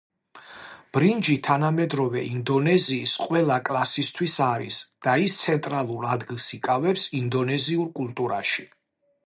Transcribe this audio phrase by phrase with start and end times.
[0.95, 8.71] ბრინჯი თანამედროვე ინდონეზიის ყველა კლასისთვის არის და ის ცენტრალურ ადგილს იკავებს ინდონეზიურ კულტურაში.